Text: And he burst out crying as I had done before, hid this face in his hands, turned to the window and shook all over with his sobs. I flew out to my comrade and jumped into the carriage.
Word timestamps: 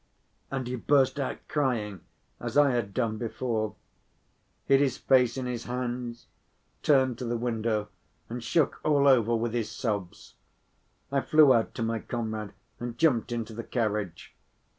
And 0.49 0.65
he 0.65 0.75
burst 0.77 1.19
out 1.19 1.47
crying 1.47 2.01
as 2.39 2.57
I 2.57 2.71
had 2.71 2.91
done 2.91 3.19
before, 3.19 3.75
hid 4.65 4.81
this 4.81 4.97
face 4.97 5.37
in 5.37 5.45
his 5.45 5.65
hands, 5.65 6.25
turned 6.81 7.19
to 7.19 7.25
the 7.25 7.37
window 7.37 7.87
and 8.27 8.43
shook 8.43 8.79
all 8.83 9.07
over 9.07 9.35
with 9.35 9.53
his 9.53 9.69
sobs. 9.69 10.33
I 11.11 11.21
flew 11.21 11.53
out 11.53 11.75
to 11.75 11.83
my 11.83 11.99
comrade 11.99 12.53
and 12.79 12.97
jumped 12.97 13.31
into 13.31 13.53
the 13.53 13.63
carriage. 13.63 14.33